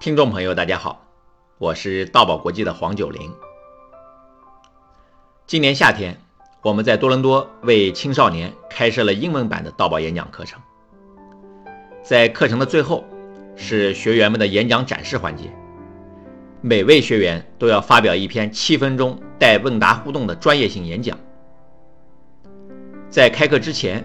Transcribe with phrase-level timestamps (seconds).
[0.00, 1.06] 听众朋友，大家好，
[1.58, 3.32] 我是道宝国际的黄九龄。
[5.46, 6.18] 今年夏天，
[6.62, 10.60] 我们在多伦多为青少年开设了英文版的道宝演讲课程。
[12.02, 13.04] 在课程的最后，
[13.54, 15.44] 是学员们的演讲展示环节，
[16.60, 21.16] 每位学员都要发表一篇七分钟带问答互动的专业性演讲。
[23.08, 24.04] 在开课之前，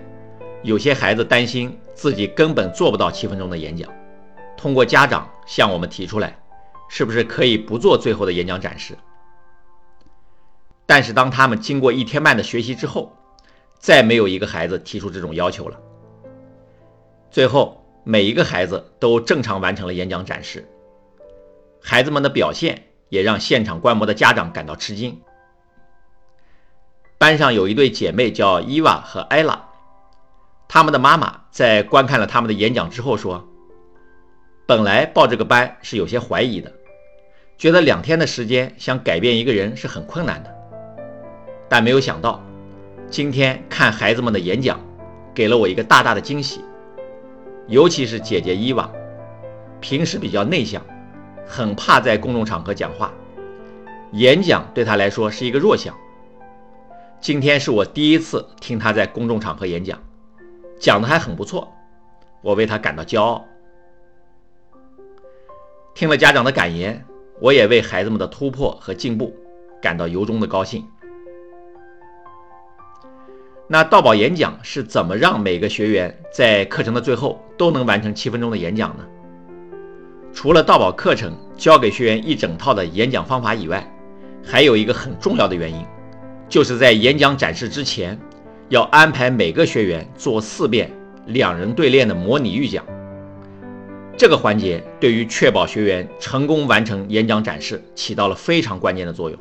[0.62, 3.92] 有些孩子担心自己根本做不到七分钟的演讲，
[4.60, 6.38] 通过家长向我们提出来，
[6.90, 8.98] 是不是可以不做最后的演讲展示？
[10.86, 13.16] 但是当他们经过一天半的学习之后，
[13.80, 15.80] 再没有一个孩子提出这种要求了。
[17.32, 20.68] 最后，每一个孩子都正常完成了演讲展示，
[21.82, 25.22] 孩子们的表现也让现场观摩的家长感到吃惊。
[27.18, 29.70] 班上有一对姐妹叫伊娃和艾拉。
[30.68, 33.48] 他们的妈妈在观看了他们的演讲之后说
[34.70, 36.72] ：“本来报这个班是有些怀疑的，
[37.58, 40.56] 觉得两天的时间想改变一个人是很困难的。
[41.68, 42.40] 但没有想到，
[43.10, 44.80] 今天看孩子们的演讲，
[45.34, 46.64] 给了我一个大大的惊喜。
[47.68, 48.88] 尤其是姐姐伊娃，
[49.82, 50.80] 平时比较内向，
[51.48, 53.12] 很怕在公众场合讲话，
[54.12, 55.98] 演讲对她来说是一个弱项。
[57.20, 59.98] 今天是我第一次听她在公众场合演讲。”
[60.80, 61.74] 讲的还很不错，
[62.44, 63.44] 我为她感到骄傲。
[66.00, 67.06] 听了家长的感言，
[67.42, 69.36] 我也为孩子们的突破和进步
[69.82, 70.82] 感到由衷的高兴。
[73.68, 79.04] 那道宝演讲是怎么让每个学员在课程的最后都能完成七分钟的演讲呢？
[80.32, 83.86] 除了道宝课程教给学员一整套的演讲方法以外，
[84.42, 85.86] 还有一个很重要的原因，
[86.48, 88.18] 就是在演讲展示之前。
[88.70, 90.90] 要安排每个学员做四遍
[91.26, 92.86] 两人对练的模拟预讲，
[94.20, 99.40] 这个环节对于确保学员成功完成演讲展示起到了非常关键的作用。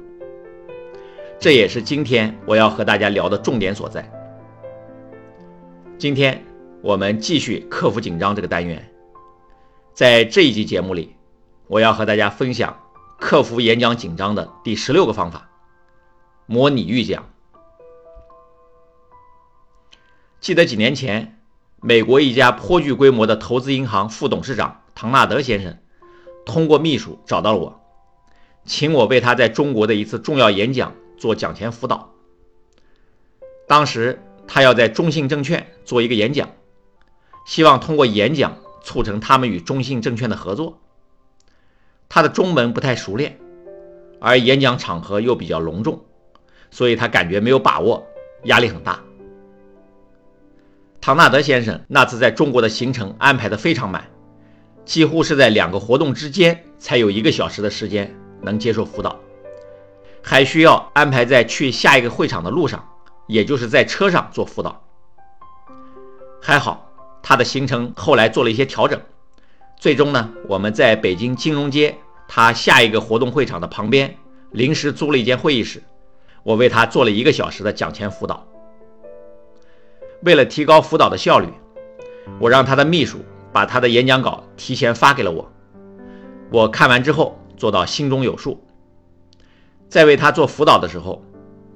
[1.40, 4.08] 这也是今天我要和大家聊的重点所在。
[5.98, 6.40] 今天
[6.80, 8.88] 我们继续克服紧张这个单元，
[9.94, 11.16] 在这一集节目里，
[11.66, 12.80] 我要和大家分享
[13.18, 15.50] 克服演讲紧张的第十六个方法——
[16.46, 17.28] 模拟预讲。
[20.38, 21.37] 记得几年前，
[21.80, 25.78] 美国一家颇具规模的投资银行副董事长唐纳德先生，
[26.44, 27.80] 通过秘书找到了我，
[28.64, 32.10] 请我为他在中国的一次重要演讲做讲前辅导。
[33.68, 36.50] 当时他要在中信证券做一个演讲，
[37.46, 40.80] 希望通过演讲促成他们与中信证券的合作。
[42.08, 43.38] 他的中文不太熟练，
[44.20, 46.04] 而演讲场合又比较隆重，
[46.72, 48.04] 所以他感觉没有把握，
[48.44, 49.00] 压力很大。
[51.08, 54.04] 唐纳德先生那次在中国的行程安排的非常满，
[54.84, 59.18] 几乎是在两个活动之间才有一个小时的时间能接受辅导，
[60.22, 62.86] 还需要安排在去下一个会场的路上，
[63.26, 64.84] 也就是在车上做辅导。
[66.42, 66.86] 还好
[67.22, 69.00] 他的行程后来做了一些调整，
[69.78, 71.96] 最终呢，我们在北京金融街
[72.28, 74.14] 他下一个活动会场的旁边
[74.50, 75.82] 临时租了一间会议室，
[76.42, 78.46] 我为他做了一个小时的讲前辅导。
[80.22, 81.48] 为了提高辅导的效率，
[82.40, 83.18] 我让他的秘书
[83.52, 85.50] 把他的演讲稿提前发给了我。
[86.50, 88.64] 我看完之后做到心中有数。
[89.88, 91.22] 在为他做辅导的时候，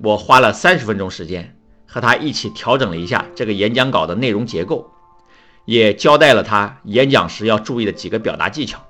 [0.03, 4.91] 我花了三十分钟时间和他一起调整了一下这个演讲稿的内容结构，
[5.65, 8.81] 也交代了他演讲时要注意的几个表达技巧。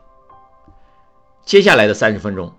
[1.45, 2.53] 接下来的三十分钟，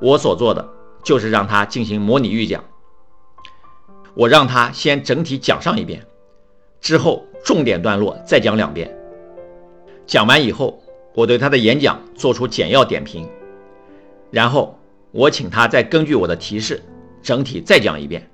[0.00, 0.68] 我所做的
[1.02, 2.62] 就是让他进行模拟预讲。
[4.14, 6.06] 我让他先整体讲上一遍。
[6.86, 8.88] 之后，重点段落再讲两遍。
[10.06, 10.80] 讲完以后，
[11.16, 13.28] 我对他的演讲做出简要点评，
[14.30, 14.78] 然后
[15.10, 16.80] 我请他再根据我的提示，
[17.20, 18.24] 整体再讲一遍。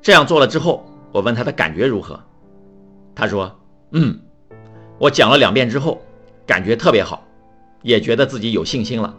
[0.00, 2.20] 这样做了之后，我问他的感觉如何，
[3.16, 3.52] 他说
[3.90, 4.16] ：“嗯，
[4.96, 6.00] 我讲了两遍之后，
[6.46, 7.26] 感觉特别好，
[7.82, 9.12] 也觉得自己有信心了。”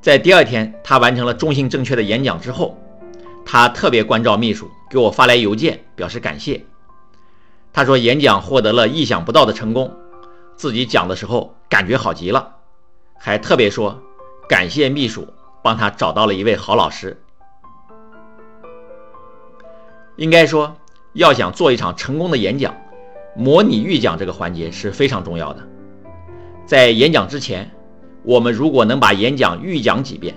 [0.00, 2.78] 在第二天，他完成了中信正确的演讲之后。
[3.44, 6.64] 他特别关照秘书，给我发来邮件表示感谢。
[7.72, 9.90] 他说演讲获得了意想不到的成功，
[10.56, 12.54] 自己讲的时候感觉好极了，
[13.18, 14.00] 还特别说
[14.48, 15.26] 感谢秘书
[15.62, 17.18] 帮他找到了一位好老师。
[20.16, 20.76] 应该说，
[21.14, 22.74] 要想做一场成功的演讲，
[23.34, 25.66] 模拟预讲这个环节是非常重要的。
[26.66, 27.70] 在演讲之前，
[28.22, 30.34] 我们如果能把演讲预讲几遍，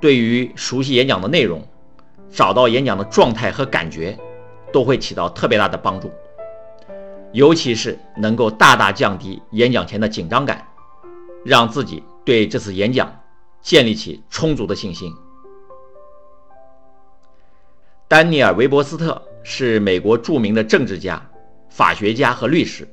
[0.00, 1.66] 对于熟悉演讲的内容。
[2.34, 4.18] 找到演讲的状态和感觉，
[4.72, 6.12] 都会起到特别大的帮助。
[7.32, 10.66] 尤其是能够大大降低演讲前的紧张感，
[11.44, 13.20] 让自己对这次演讲
[13.62, 15.12] 建立起充足的信心。
[18.08, 21.24] 丹尼尔·韦伯斯特是美国著名的政治家、
[21.68, 22.86] 法学家和律师，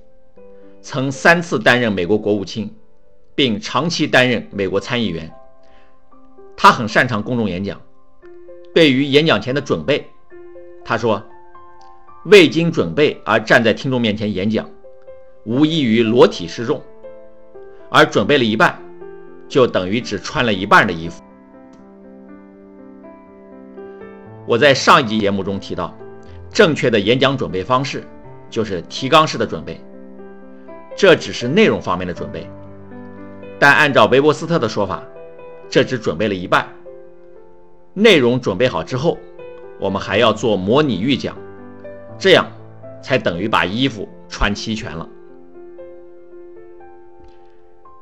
[0.82, 2.76] 曾三次担任美国国务卿，
[3.34, 5.32] 并长期担任美国参议员。
[6.56, 7.82] 他很擅长公众演讲。
[8.74, 10.08] 对于演讲前的准备，
[10.86, 11.22] 他说
[12.26, 14.70] ：“未经准备而站在听众面前演讲，
[15.44, 16.80] 无异于裸体示众；
[17.90, 18.82] 而准备了一半，
[19.50, 21.22] 就等于只穿了一半的衣服。”
[24.48, 25.96] 我在上一集节目中提到，
[26.50, 28.04] 正确的演讲准备方式
[28.50, 29.80] 就是提纲式的准备，
[30.96, 32.50] 这只是内容方面的准备。
[33.60, 35.04] 但按照韦伯斯特的说法，
[35.70, 36.68] 这只准备了一半。
[37.94, 39.18] 内容准备好之后，
[39.80, 41.38] 我们还要做模拟预讲，
[42.18, 42.50] 这样
[43.04, 45.08] 才等于把衣服穿齐全了。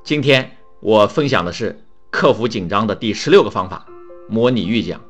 [0.04, 1.80] 今天我分享的是
[2.12, 3.88] 克服紧张的第十六个方法——
[4.30, 5.02] 模拟预讲。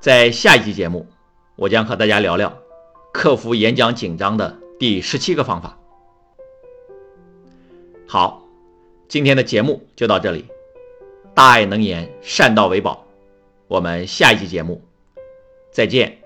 [0.00, 1.06] 在下一期节目，
[1.56, 2.56] 我将和大家聊聊
[3.12, 5.78] 克服演讲紧张的第十七个方法。
[8.06, 8.42] 好，
[9.08, 10.44] 今天的节目就到这里。
[11.34, 13.05] 大爱能言，善道为宝。
[13.68, 14.82] 我们下一期节目
[15.70, 16.25] 再见。